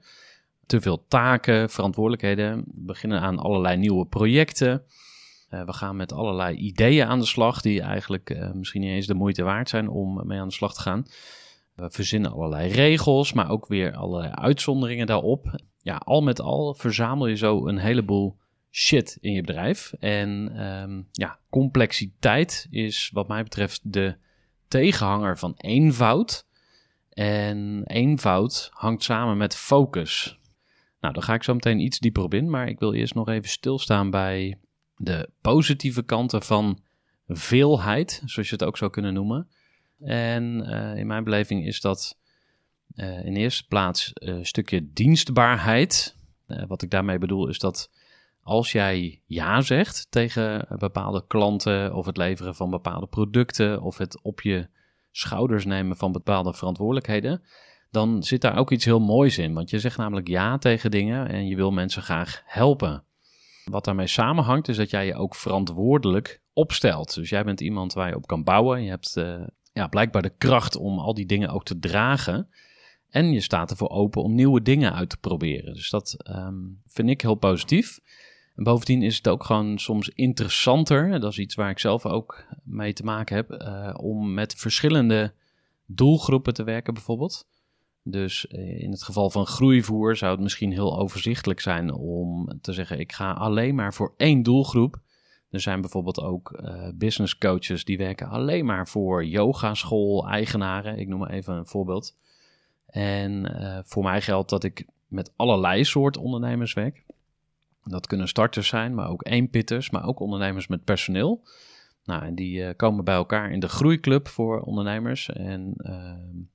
te 0.66 0.82
veel 0.82 1.06
taken, 1.08 1.70
verantwoordelijkheden. 1.70 2.58
We 2.58 2.64
beginnen 2.76 3.22
aan 3.22 3.40
allerlei 3.40 3.78
nieuwe 3.78 4.06
projecten. 4.06 4.84
Uh, 5.50 5.66
we 5.66 5.74
gaan 5.74 5.96
met 5.96 6.14
allerlei 6.14 6.56
ideeën 6.56 7.08
aan 7.08 7.20
de 7.20 7.26
slag 7.26 7.62
die 7.62 7.82
eigenlijk 7.82 8.30
uh, 8.30 8.52
misschien 8.52 8.82
niet 8.82 8.92
eens 8.92 9.08
de 9.08 9.14
moeite 9.14 9.44
waard 9.44 9.70
zijn 9.70 9.90
om 9.90 10.28
mee 10.28 10.40
aan 10.40 10.48
de 10.48 10.54
slag 10.54 10.74
te 10.74 10.82
gaan. 10.82 11.06
We 11.76 11.90
verzinnen 11.90 12.32
allerlei 12.32 12.72
regels, 12.72 13.34
maar 13.34 13.50
ook 13.50 13.68
weer 13.68 13.96
allerlei 13.96 14.32
uitzonderingen 14.34 15.08
daarop. 15.08 15.60
Ja, 15.82 15.96
al 15.96 16.22
met 16.22 16.42
al 16.42 16.74
verzamel 16.74 17.28
je 17.28 17.36
zo 17.36 17.68
een 17.68 17.78
heleboel 17.78 18.38
shit 18.72 19.18
in 19.22 19.32
je 19.32 19.42
bedrijf. 19.42 19.94
En 20.00 20.30
um, 20.66 21.08
ja, 21.12 21.40
complexiteit 21.50 22.68
is 22.70 23.10
wat 23.14 23.28
mij 23.28 23.44
betreft 23.44 23.82
de 23.84 24.16
tegenhanger 24.68 25.38
van 25.38 25.54
eenvoud. 25.58 26.46
En 27.10 27.84
eenvoud 27.86 28.70
hangt 28.74 29.04
samen 29.04 29.38
met 29.38 29.56
focus. 29.56 30.40
Nou, 31.00 31.14
daar 31.14 31.24
ga 31.24 31.34
ik 31.34 31.44
zo 31.44 31.54
meteen 31.54 31.80
iets 31.80 32.00
dieper 32.00 32.24
op 32.24 32.34
in, 32.34 32.50
maar 32.50 32.68
ik 32.68 32.80
wil 32.80 32.94
eerst 32.94 33.14
nog 33.14 33.28
even 33.28 33.50
stilstaan 33.50 34.10
bij 34.10 34.60
de 34.96 35.30
positieve 35.42 36.04
kanten 36.04 36.44
van 36.44 36.80
veelheid, 37.28 38.22
zoals 38.26 38.50
je 38.50 38.56
het 38.56 38.64
ook 38.64 38.78
zou 38.78 38.92
kunnen 38.92 39.14
noemen. 39.14 39.48
En 40.00 40.70
uh, 40.70 40.98
in 40.98 41.08
mijn 41.08 41.24
beleving 41.24 41.66
is 41.66 41.82
dat 41.82 42.18
uh, 42.96 43.26
in 43.26 43.36
eerste 43.36 43.68
plaats 43.68 44.12
een 44.14 44.46
stukje 44.46 44.92
dienstbaarheid. 44.94 46.18
Wat 46.68 46.82
ik 46.82 46.90
daarmee 46.90 47.18
bedoel 47.18 47.48
is 47.48 47.60
dat 47.60 47.92
als 48.46 48.72
jij 48.72 49.22
ja 49.26 49.62
zegt 49.62 50.08
tegen 50.10 50.68
bepaalde 50.78 51.24
klanten 51.28 51.94
of 51.94 52.06
het 52.06 52.18
leveren 52.18 52.56
van 52.56 52.70
bepaalde 52.70 53.08
producten 53.08 53.82
of 53.82 53.98
het 53.98 54.22
op 54.22 54.42
je 54.42 54.68
schouders 55.12 55.66
nemen 55.66 55.98
van 55.98 56.12
bepaalde 56.12 56.54
verantwoordelijkheden, 56.54 57.42
dan 57.92 58.24
zit 58.24 58.42
daar 58.42 58.58
ook 58.58 58.72
iets 58.72 58.86
heel 58.86 59.00
moois 59.00 59.38
in. 59.38 59.54
Want 59.54 59.70
je 59.70 59.80
zegt 59.80 59.98
namelijk 59.98 60.28
ja 60.28 60.58
tegen 60.58 60.92
dingen 60.92 61.28
en 61.28 61.48
je 61.48 61.56
wil 61.56 61.72
mensen 61.72 62.02
graag 62.02 62.42
helpen. 62.46 63.04
Wat 63.64 63.86
daarmee 63.86 64.08
samenhangt 64.08 64.68
is 64.68 64.78
dat 64.78 64.90
jij 64.90 65.06
je 65.06 65.16
ook 65.16 65.36
verantwoordelijk 65.36 66.42
opstelt. 66.54 67.14
Dus 67.14 67.30
jij 67.30 67.44
bent 67.44 67.62
iemand 67.62 67.94
waar 67.94 68.10
je 68.10 68.16
op 68.16 68.28
kan 68.28 68.44
bouwen. 68.44 68.84
Je 68.84 68.90
hebt 68.90 69.16
uh, 69.18 69.44
ja, 69.74 69.88
blijkbaar 69.88 70.22
de 70.22 70.36
kracht 70.38 70.76
om 70.76 71.00
al 71.00 71.14
die 71.14 71.26
dingen 71.26 71.50
ook 71.50 71.64
te 71.64 71.80
dragen. 71.80 72.50
En 73.10 73.32
je 73.32 73.42
staat 73.42 73.72
ervoor 73.72 73.90
open 73.90 74.24
om 74.24 74.36
nieuwe 74.36 74.62
dingen 74.62 74.94
uit 74.94 75.10
te 75.10 75.18
proberen. 75.18 75.74
Dus 75.74 75.90
dat 75.90 76.18
um, 76.30 76.82
vind 76.86 77.10
ik 77.10 77.22
heel 77.22 77.36
positief. 77.36 78.00
En 78.56 78.64
bovendien 78.64 79.02
is 79.02 79.18
het 79.18 79.28
ook 79.28 79.44
gewoon 79.44 79.78
soms 79.78 80.10
interessanter, 80.10 81.20
dat 81.20 81.32
is 81.32 81.40
iets 81.40 81.56
waar 81.56 81.70
ik 81.70 81.80
zelf 81.80 82.06
ook 82.06 82.46
mee 82.64 82.94
te 82.94 83.04
maken 83.04 83.36
heb, 83.36 83.52
uh, 83.52 83.94
om 83.98 84.34
met 84.34 84.56
verschillende 84.56 85.34
doelgroepen 85.86 86.54
te 86.54 86.64
werken 86.64 86.94
bijvoorbeeld. 86.94 87.48
Dus 88.04 88.46
uh, 88.50 88.82
in 88.82 88.92
het 88.92 89.04
geval 89.04 89.30
van 89.30 89.46
groeivoer 89.46 90.16
zou 90.16 90.32
het 90.32 90.42
misschien 90.42 90.72
heel 90.72 91.00
overzichtelijk 91.00 91.60
zijn 91.60 91.94
om 91.94 92.60
te 92.62 92.74
zeggen: 92.74 93.00
ik 93.00 93.12
ga 93.12 93.32
alleen 93.32 93.76
maar 93.76 93.94
voor 93.94 94.14
één 94.18 94.44
doelgroep. 94.44 95.00
Er 95.50 95.60
zijn 95.60 95.82
bijvoorbeeld 95.82 96.22
ook 96.22 96.60
uh, 96.62 96.88
business 96.94 97.38
coaches 97.38 97.86
die 97.86 97.98
werken 97.98 98.28
alleen 98.28 98.66
maar 98.66 98.88
voor 98.88 99.26
yogaschool-eigenaren. 99.26 101.00
Ik 101.00 101.08
noem 101.08 101.20
maar 101.20 101.30
even 101.30 101.56
een 101.56 101.66
voorbeeld. 101.66 102.16
En 102.86 103.84
voor 103.86 104.04
mij 104.04 104.22
geldt 104.22 104.50
dat 104.50 104.64
ik 104.64 104.86
met 105.08 105.34
allerlei 105.36 105.84
soort 105.84 106.18
ondernemers 106.18 106.74
werk. 106.74 107.05
Dat 107.90 108.08
kunnen 108.08 108.28
starters 108.28 108.68
zijn, 108.68 108.94
maar 108.94 109.10
ook 109.10 109.28
eenpitters, 109.28 109.90
maar 109.90 110.06
ook 110.06 110.20
ondernemers 110.20 110.68
met 110.68 110.84
personeel. 110.84 111.44
Nou, 112.06 112.24
en 112.24 112.36
die 112.36 112.60
uh, 112.60 112.70
komen 112.76 113.06
bij 113.06 113.16
elkaar 113.16 113.52
in 113.52 113.60
de 113.60 113.68
groeiclub 113.68 114.28
voor 114.28 114.62
ondernemers. 114.62 115.30
En 115.30 115.74
uh, 115.78 115.94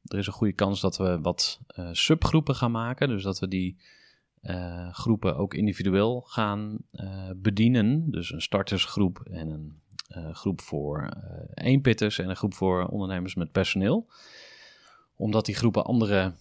er 0.05 0.19
is 0.19 0.27
een 0.27 0.33
goede 0.33 0.53
kans 0.53 0.81
dat 0.81 0.97
we 0.97 1.21
wat 1.21 1.61
uh, 1.79 1.89
subgroepen 1.93 2.55
gaan 2.55 2.71
maken. 2.71 3.09
Dus 3.09 3.23
dat 3.23 3.39
we 3.39 3.49
die 3.49 3.79
groepen 4.91 5.37
ook 5.37 5.55
individueel 5.55 6.21
gaan 6.21 6.79
bedienen. 7.37 8.11
Dus 8.11 8.33
een 8.33 8.43
startersgroep 8.43 9.21
en 9.31 9.49
een 9.49 10.35
groep 10.35 10.61
voor 10.61 11.09
eenpitters 11.55 12.19
en 12.19 12.29
een 12.29 12.37
groep 12.37 12.55
voor 12.55 12.87
ondernemers 12.87 13.35
met 13.35 13.53
personeel. 13.53 14.07
Omdat 15.17 15.47
die 15.47 15.55
groepen 15.55 15.85
andere 15.85 16.33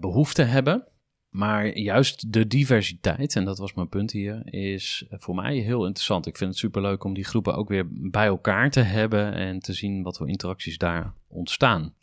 behoeften 0.00 0.48
hebben. 0.48 0.86
Maar 1.28 1.78
juist 1.78 2.32
de 2.32 2.46
diversiteit, 2.46 3.36
en 3.36 3.44
dat 3.44 3.58
was 3.58 3.74
mijn 3.74 3.88
punt 3.88 4.12
hier, 4.12 4.42
is 4.54 5.06
voor 5.10 5.34
mij 5.34 5.56
heel 5.56 5.86
interessant. 5.86 6.26
Ik 6.26 6.36
vind 6.36 6.50
het 6.50 6.58
superleuk 6.58 7.04
om 7.04 7.14
die 7.14 7.24
groepen 7.24 7.56
ook 7.56 7.68
weer 7.68 7.86
bij 7.90 8.26
elkaar 8.26 8.70
te 8.70 8.80
hebben 8.80 9.34
en 9.34 9.58
te 9.58 9.72
zien 9.72 10.02
wat 10.02 10.16
voor 10.16 10.28
interacties 10.28 10.78
daar 10.78 11.12
ontstaan. 11.28 11.94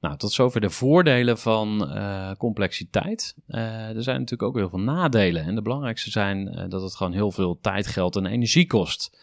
Nou, 0.00 0.16
tot 0.16 0.32
zover 0.32 0.60
de 0.60 0.70
voordelen 0.70 1.38
van 1.38 1.92
uh, 1.96 2.30
complexiteit. 2.38 3.34
Uh, 3.48 3.96
er 3.96 4.02
zijn 4.02 4.20
natuurlijk 4.20 4.48
ook 4.48 4.56
heel 4.56 4.68
veel 4.68 4.78
nadelen. 4.78 5.44
En 5.44 5.54
de 5.54 5.62
belangrijkste 5.62 6.10
zijn 6.10 6.48
uh, 6.48 6.64
dat 6.68 6.82
het 6.82 6.94
gewoon 6.94 7.12
heel 7.12 7.30
veel 7.30 7.58
tijd, 7.60 7.86
geld 7.86 8.16
en 8.16 8.26
energie 8.26 8.66
kost. 8.66 9.18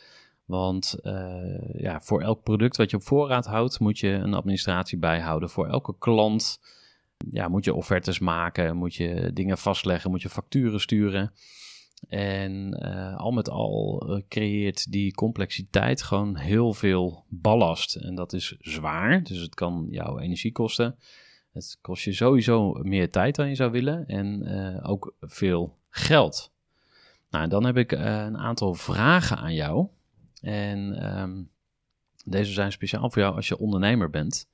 Want 0.45 0.95
ja, 1.73 2.01
voor 2.01 2.21
elk 2.21 2.43
product 2.43 2.77
wat 2.77 2.89
je 2.89 2.95
op 2.95 3.03
voorraad 3.03 3.45
houdt, 3.45 3.79
moet 3.79 3.99
je 3.99 4.07
een 4.07 4.33
administratie 4.33 4.97
bijhouden. 4.97 5.49
Voor 5.49 5.67
elke 5.67 5.95
klant 5.99 6.59
ja, 7.31 7.47
moet 7.47 7.65
je 7.65 7.73
offertes 7.73 8.19
maken, 8.19 8.77
moet 8.77 8.95
je 8.95 9.31
dingen 9.33 9.57
vastleggen, 9.57 10.11
moet 10.11 10.21
je 10.21 10.29
facturen 10.29 10.79
sturen. 10.79 11.33
En 12.07 12.79
uh, 12.83 13.17
al 13.17 13.31
met 13.31 13.49
al 13.49 14.05
uh, 14.09 14.21
creëert 14.27 14.91
die 14.91 15.13
complexiteit 15.13 16.01
gewoon 16.01 16.35
heel 16.35 16.73
veel 16.73 17.25
ballast. 17.27 17.95
En 17.95 18.15
dat 18.15 18.33
is 18.33 18.55
zwaar, 18.59 19.23
dus 19.23 19.39
het 19.39 19.55
kan 19.55 19.87
jouw 19.89 20.19
energie 20.19 20.51
kosten. 20.51 20.95
Het 21.51 21.77
kost 21.81 22.03
je 22.03 22.13
sowieso 22.13 22.73
meer 22.73 23.11
tijd 23.11 23.35
dan 23.35 23.49
je 23.49 23.55
zou 23.55 23.71
willen 23.71 24.07
en 24.07 24.47
uh, 24.47 24.89
ook 24.89 25.13
veel 25.19 25.77
geld. 25.89 26.51
Nou, 27.29 27.47
dan 27.47 27.65
heb 27.65 27.77
ik 27.77 27.91
een 27.91 28.37
aantal 28.37 28.73
vragen 28.73 29.37
aan 29.37 29.53
jou. 29.53 29.87
En 30.41 31.09
um, 31.19 31.49
deze 32.25 32.53
zijn 32.53 32.71
speciaal 32.71 33.11
voor 33.11 33.21
jou 33.21 33.35
als 33.35 33.47
je 33.47 33.57
ondernemer 33.57 34.09
bent. 34.09 34.47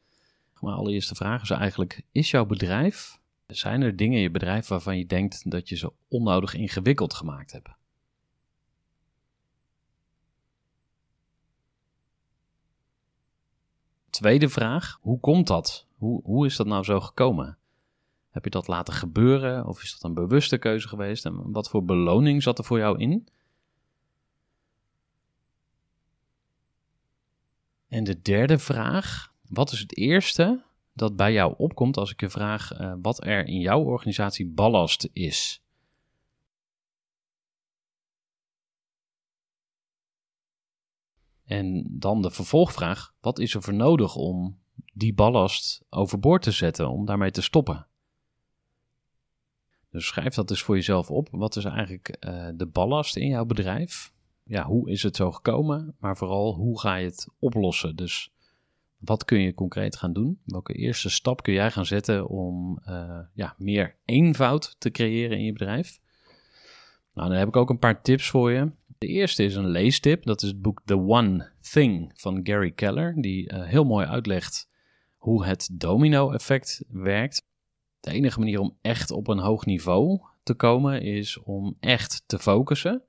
Mijn 0.59 0.75
allereerste 0.75 1.15
vraag 1.15 1.41
is 1.41 1.49
eigenlijk: 1.49 2.01
is 2.11 2.31
jouw 2.31 2.45
bedrijf, 2.45 3.19
zijn 3.47 3.81
er 3.81 3.95
dingen 3.95 4.17
in 4.17 4.21
je 4.21 4.31
bedrijf 4.31 4.67
waarvan 4.67 4.97
je 4.97 5.05
denkt 5.05 5.51
dat 5.51 5.69
je 5.69 5.75
ze 5.75 5.93
onnodig 6.07 6.53
ingewikkeld 6.53 7.13
gemaakt 7.13 7.51
hebt? 7.51 7.69
Tweede 14.09 14.49
vraag: 14.49 14.97
hoe 15.01 15.19
komt 15.19 15.47
dat? 15.47 15.87
Hoe, 15.97 16.21
hoe 16.23 16.45
is 16.45 16.55
dat 16.55 16.67
nou 16.67 16.83
zo 16.83 16.99
gekomen? 16.99 17.57
Heb 18.29 18.43
je 18.43 18.49
dat 18.49 18.67
laten 18.67 18.93
gebeuren 18.93 19.65
of 19.65 19.81
is 19.81 19.91
dat 19.91 20.03
een 20.03 20.13
bewuste 20.13 20.57
keuze 20.57 20.87
geweest? 20.87 21.25
En 21.25 21.51
wat 21.51 21.69
voor 21.69 21.85
beloning 21.85 22.43
zat 22.43 22.57
er 22.57 22.63
voor 22.63 22.77
jou 22.77 22.99
in? 22.99 23.27
En 27.87 28.03
de 28.03 28.21
derde 28.21 28.59
vraag: 28.59 29.33
wat 29.47 29.71
is 29.71 29.79
het 29.79 29.97
eerste 29.97 30.63
dat 30.93 31.15
bij 31.15 31.33
jou 31.33 31.53
opkomt 31.57 31.97
als 31.97 32.11
ik 32.11 32.19
je 32.19 32.29
vraag 32.29 32.79
uh, 32.79 32.93
wat 33.01 33.25
er 33.25 33.45
in 33.47 33.59
jouw 33.59 33.83
organisatie 33.83 34.47
ballast 34.47 35.09
is? 35.13 35.63
En 41.43 41.85
dan 41.89 42.21
de 42.21 42.31
vervolgvraag: 42.31 43.13
wat 43.19 43.39
is 43.39 43.53
er 43.53 43.61
voor 43.61 43.73
nodig 43.73 44.15
om 44.15 44.59
die 44.93 45.13
ballast 45.13 45.83
overboord 45.89 46.41
te 46.41 46.51
zetten, 46.51 46.89
om 46.89 47.05
daarmee 47.05 47.31
te 47.31 47.41
stoppen? 47.41 47.87
Dus 49.89 50.07
schrijf 50.07 50.33
dat 50.33 50.47
dus 50.47 50.61
voor 50.63 50.75
jezelf 50.75 51.11
op. 51.11 51.27
Wat 51.31 51.55
is 51.55 51.65
eigenlijk 51.65 52.17
uh, 52.19 52.49
de 52.55 52.65
ballast 52.65 53.15
in 53.15 53.27
jouw 53.27 53.45
bedrijf? 53.45 54.13
ja, 54.45 54.65
hoe 54.65 54.89
is 54.89 55.03
het 55.03 55.15
zo 55.15 55.31
gekomen, 55.31 55.95
maar 55.99 56.17
vooral 56.17 56.53
hoe 56.53 56.79
ga 56.79 56.95
je 56.95 57.05
het 57.05 57.27
oplossen. 57.39 57.95
Dus 57.95 58.31
wat 59.05 59.25
kun 59.25 59.39
je 59.39 59.53
concreet 59.53 59.95
gaan 59.95 60.13
doen? 60.13 60.39
Welke 60.45 60.73
eerste 60.73 61.09
stap 61.09 61.43
kun 61.43 61.53
jij 61.53 61.71
gaan 61.71 61.85
zetten 61.85 62.27
om 62.27 62.79
uh, 62.89 63.19
ja, 63.33 63.55
meer 63.57 63.95
eenvoud 64.05 64.75
te 64.77 64.91
creëren 64.91 65.37
in 65.37 65.43
je 65.43 65.53
bedrijf? 65.53 65.99
Nou, 67.13 67.29
dan 67.29 67.37
heb 67.37 67.47
ik 67.47 67.55
ook 67.55 67.69
een 67.69 67.79
paar 67.79 68.01
tips 68.01 68.29
voor 68.29 68.51
je. 68.51 68.71
De 68.97 69.07
eerste 69.07 69.43
is 69.43 69.55
een 69.55 69.69
leestip. 69.69 70.25
Dat 70.25 70.41
is 70.41 70.47
het 70.47 70.61
boek 70.61 70.81
The 70.85 70.97
One 70.97 71.51
Thing 71.71 72.11
van 72.15 72.39
Gary 72.43 72.71
Keller, 72.71 73.13
die 73.21 73.53
uh, 73.53 73.63
heel 73.63 73.83
mooi 73.83 74.05
uitlegt 74.05 74.67
hoe 75.17 75.45
het 75.45 75.69
domino-effect 75.71 76.83
werkt. 76.87 77.47
De 77.99 78.11
enige 78.11 78.39
manier 78.39 78.59
om 78.59 78.77
echt 78.81 79.11
op 79.11 79.27
een 79.27 79.39
hoog 79.39 79.65
niveau 79.65 80.21
te 80.43 80.53
komen 80.53 81.01
is 81.01 81.37
om 81.37 81.77
echt 81.79 82.23
te 82.25 82.39
focussen. 82.39 83.03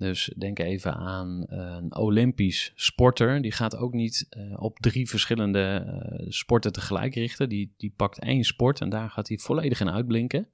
Dus 0.00 0.32
denk 0.36 0.58
even 0.58 0.94
aan 0.94 1.44
een 1.48 1.96
Olympisch 1.96 2.72
sporter. 2.74 3.42
Die 3.42 3.52
gaat 3.52 3.76
ook 3.76 3.92
niet 3.92 4.26
uh, 4.30 4.62
op 4.62 4.78
drie 4.78 5.08
verschillende 5.08 5.84
uh, 5.86 6.26
sporten 6.30 6.72
tegelijk 6.72 7.14
richten. 7.14 7.48
Die, 7.48 7.74
die 7.76 7.92
pakt 7.96 8.18
één 8.18 8.44
sport 8.44 8.80
en 8.80 8.88
daar 8.88 9.10
gaat 9.10 9.28
hij 9.28 9.38
volledig 9.38 9.80
in 9.80 9.90
uitblinken. 9.90 10.48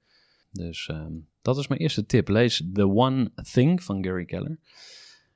Dus 0.51 0.87
um, 0.91 1.27
dat 1.41 1.57
is 1.57 1.67
mijn 1.67 1.81
eerste 1.81 2.05
tip. 2.05 2.27
Lees 2.27 2.63
The 2.73 2.87
One 2.87 3.31
Thing 3.51 3.83
van 3.83 4.03
Gary 4.03 4.25
Keller. 4.25 4.59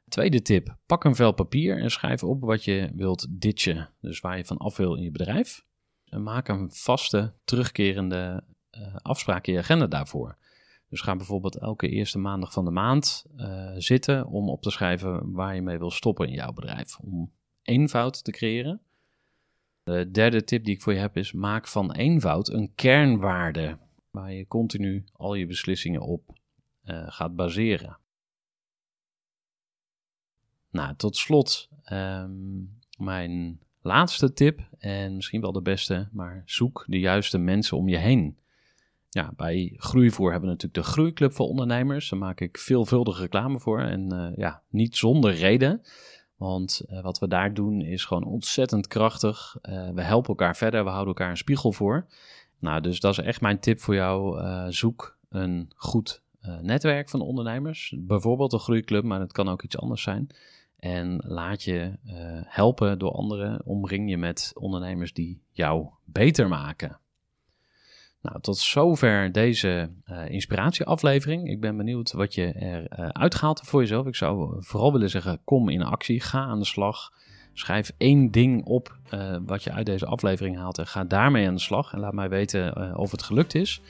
Tweede 0.07 0.41
tip: 0.41 0.75
pak 0.85 1.03
een 1.03 1.15
vel 1.15 1.31
papier 1.31 1.77
en 1.77 1.91
schrijf 1.91 2.23
op 2.23 2.41
wat 2.41 2.63
je 2.63 2.91
wilt 2.95 3.27
ditchen. 3.29 3.89
Dus 4.01 4.19
waar 4.19 4.37
je 4.37 4.45
van 4.45 4.57
af 4.57 4.77
wil 4.77 4.95
in 4.95 5.03
je 5.03 5.11
bedrijf. 5.11 5.65
En 6.05 6.23
maak 6.23 6.47
een 6.47 6.71
vaste, 6.71 7.33
terugkerende 7.43 8.43
uh, 8.71 8.95
afspraak 8.95 9.47
in 9.47 9.53
je 9.53 9.59
agenda 9.59 9.87
daarvoor. 9.87 10.37
Dus 10.91 11.01
ga 11.01 11.15
bijvoorbeeld 11.15 11.57
elke 11.57 11.89
eerste 11.89 12.19
maandag 12.19 12.53
van 12.53 12.65
de 12.65 12.71
maand 12.71 13.25
uh, 13.38 13.71
zitten 13.77 14.27
om 14.27 14.50
op 14.50 14.62
te 14.62 14.71
schrijven 14.71 15.31
waar 15.31 15.55
je 15.55 15.62
mee 15.62 15.77
wil 15.77 15.91
stoppen 15.91 16.27
in 16.27 16.33
jouw 16.33 16.53
bedrijf. 16.53 17.00
Om 17.00 17.31
eenvoud 17.62 18.24
te 18.24 18.31
creëren. 18.31 18.81
De 19.83 20.12
derde 20.12 20.43
tip 20.43 20.63
die 20.63 20.74
ik 20.74 20.81
voor 20.81 20.93
je 20.93 21.00
heb 21.00 21.17
is: 21.17 21.31
maak 21.31 21.67
van 21.67 21.91
eenvoud 21.91 22.50
een 22.50 22.74
kernwaarde 22.75 23.77
waar 24.10 24.33
je 24.33 24.48
continu 24.48 25.05
al 25.12 25.33
je 25.33 25.45
beslissingen 25.45 26.01
op 26.01 26.38
uh, 26.83 27.03
gaat 27.07 27.36
baseren. 27.36 28.00
Nou, 30.69 30.95
tot 30.95 31.17
slot 31.17 31.69
um, 31.91 32.79
mijn 32.98 33.60
laatste 33.81 34.33
tip 34.33 34.67
en 34.77 35.15
misschien 35.15 35.41
wel 35.41 35.51
de 35.51 35.62
beste, 35.62 36.10
maar 36.12 36.41
zoek 36.45 36.86
de 36.88 37.00
juiste 37.00 37.38
mensen 37.38 37.77
om 37.77 37.88
je 37.88 37.98
heen. 37.98 38.39
Ja, 39.13 39.33
bij 39.35 39.73
Groeivoer 39.75 40.31
hebben 40.31 40.49
we 40.49 40.55
natuurlijk 40.55 40.85
de 40.85 40.91
Groeiclub 40.91 41.33
voor 41.33 41.47
ondernemers. 41.47 42.09
Daar 42.09 42.19
maak 42.19 42.41
ik 42.41 42.57
veelvuldig 42.57 43.19
reclame 43.19 43.59
voor 43.59 43.79
en 43.79 44.13
uh, 44.13 44.27
ja, 44.35 44.61
niet 44.69 44.97
zonder 44.97 45.33
reden. 45.33 45.81
Want 46.35 46.81
uh, 46.89 47.01
wat 47.01 47.19
we 47.19 47.27
daar 47.27 47.53
doen 47.53 47.81
is 47.81 48.05
gewoon 48.05 48.23
ontzettend 48.23 48.87
krachtig. 48.87 49.55
Uh, 49.61 49.89
we 49.89 50.01
helpen 50.01 50.29
elkaar 50.29 50.55
verder, 50.55 50.83
we 50.83 50.89
houden 50.89 51.13
elkaar 51.13 51.29
een 51.29 51.37
spiegel 51.37 51.71
voor. 51.71 52.05
Nou, 52.59 52.81
dus 52.81 52.99
dat 52.99 53.11
is 53.11 53.25
echt 53.25 53.41
mijn 53.41 53.59
tip 53.59 53.79
voor 53.79 53.95
jou. 53.95 54.41
zoek 54.73 55.17
een 55.29 55.71
goed 55.75 56.21
netwerk 56.61 57.09
van 57.09 57.21
ondernemers. 57.21 57.95
Bijvoorbeeld 57.97 58.53
een 58.53 58.59
groeiclub, 58.59 59.03
maar 59.03 59.19
het 59.19 59.31
kan 59.31 59.49
ook 59.49 59.63
iets 59.63 59.77
anders 59.77 60.01
zijn. 60.01 60.27
En 60.77 61.23
laat 61.27 61.63
je 61.63 61.91
helpen 62.45 62.99
door 62.99 63.11
anderen. 63.11 63.65
Omring 63.65 64.09
je 64.09 64.17
met 64.17 64.51
ondernemers 64.55 65.13
die 65.13 65.41
jou 65.51 65.87
beter 66.05 66.47
maken. 66.47 67.00
Nou, 68.21 68.41
tot 68.41 68.57
zover 68.57 69.31
deze 69.31 69.89
uh, 70.11 70.29
inspiratieaflevering. 70.29 71.49
Ik 71.49 71.59
ben 71.59 71.77
benieuwd 71.77 72.11
wat 72.11 72.33
je 72.33 72.53
eruit 72.55 72.99
uh, 72.99 73.07
uitgehaald 73.07 73.61
voor 73.63 73.81
jezelf. 73.81 74.05
Ik 74.05 74.15
zou 74.15 74.55
vooral 74.59 74.91
willen 74.91 75.09
zeggen, 75.09 75.41
kom 75.43 75.69
in 75.69 75.83
actie, 75.83 76.21
ga 76.21 76.39
aan 76.39 76.59
de 76.59 76.65
slag. 76.65 77.11
Schrijf 77.53 77.91
één 77.97 78.31
ding 78.31 78.65
op 78.65 78.97
wat 79.45 79.63
je 79.63 79.71
uit 79.71 79.85
deze 79.85 80.05
aflevering 80.05 80.57
haalt 80.57 80.77
en 80.77 80.87
ga 80.87 81.03
daarmee 81.03 81.47
aan 81.47 81.53
de 81.53 81.61
slag. 81.61 81.93
En 81.93 81.99
laat 81.99 82.13
mij 82.13 82.29
weten 82.29 82.97
of 82.97 83.11
het 83.11 83.23
gelukt 83.23 83.55
is. 83.55 83.81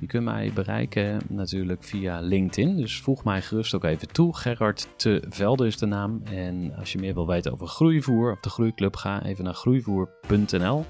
Je 0.00 0.06
kunt 0.06 0.24
mij 0.24 0.50
bereiken 0.54 1.20
natuurlijk 1.28 1.84
via 1.84 2.20
LinkedIn. 2.20 2.76
Dus 2.76 3.00
voeg 3.00 3.24
mij 3.24 3.42
gerust 3.42 3.74
ook 3.74 3.84
even 3.84 4.08
toe. 4.08 4.36
Gerard 4.36 4.88
Te 4.96 5.22
Velde 5.28 5.66
is 5.66 5.78
de 5.78 5.86
naam. 5.86 6.22
En 6.24 6.74
als 6.78 6.92
je 6.92 6.98
meer 6.98 7.14
wil 7.14 7.26
weten 7.26 7.52
over 7.52 7.66
Groeivoer 7.66 8.32
of 8.32 8.40
de 8.40 8.50
Groeiclub, 8.50 8.96
ga 8.96 9.24
even 9.24 9.44
naar 9.44 9.54
groeivoer.nl. 9.54 10.84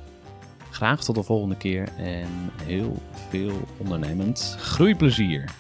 Graag 0.75 1.05
tot 1.05 1.15
de 1.15 1.23
volgende 1.23 1.57
keer 1.57 1.89
en 1.97 2.29
heel 2.63 3.03
veel 3.29 3.69
ondernemend 3.79 4.57
groeiplezier. 4.59 5.51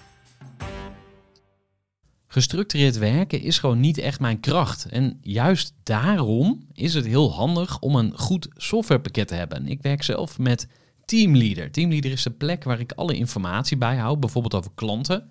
Gestructureerd 2.26 2.98
werken 2.98 3.40
is 3.40 3.58
gewoon 3.58 3.80
niet 3.80 3.98
echt 3.98 4.20
mijn 4.20 4.40
kracht. 4.40 4.84
En 4.84 5.18
juist 5.22 5.74
daarom 5.82 6.66
is 6.72 6.94
het 6.94 7.06
heel 7.06 7.32
handig 7.32 7.78
om 7.78 7.96
een 7.96 8.18
goed 8.18 8.48
softwarepakket 8.56 9.28
te 9.28 9.34
hebben. 9.34 9.66
Ik 9.66 9.82
werk 9.82 10.02
zelf 10.02 10.38
met 10.38 10.68
Teamleader. 11.04 11.70
Teamleader 11.70 12.10
is 12.10 12.22
de 12.22 12.30
plek 12.30 12.64
waar 12.64 12.80
ik 12.80 12.92
alle 12.92 13.16
informatie 13.16 13.76
bijhoud, 13.76 14.20
bijvoorbeeld 14.20 14.54
over 14.54 14.70
klanten 14.74 15.30